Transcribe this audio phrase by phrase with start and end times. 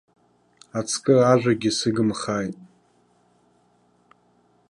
[0.79, 2.55] Ацкы ажәагьы сыгымхааит.